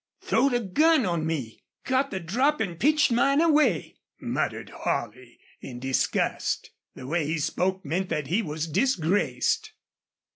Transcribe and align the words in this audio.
"Throwed 0.19 0.55
a 0.55 0.59
gun 0.59 1.05
on 1.05 1.27
me, 1.27 1.61
got 1.85 2.09
the 2.09 2.19
drop, 2.19 2.59
an' 2.59 2.77
pitched 2.77 3.11
mine 3.11 3.39
away!" 3.39 3.97
muttered 4.19 4.71
Holley, 4.71 5.37
in 5.59 5.79
disgust. 5.79 6.71
The 6.95 7.05
way 7.05 7.27
he 7.27 7.37
spoke 7.37 7.85
meant 7.85 8.09
that 8.09 8.25
he 8.25 8.41
was 8.41 8.65
disgraced. 8.65 9.73